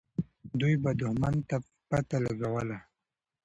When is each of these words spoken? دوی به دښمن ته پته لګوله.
دوی 0.59 0.73
به 0.83 0.91
دښمن 1.01 1.35
ته 1.47 1.55
پته 1.89 2.17
لګوله. 2.25 2.77